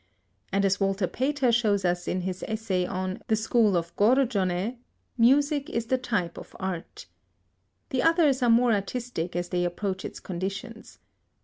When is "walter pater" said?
0.79-1.51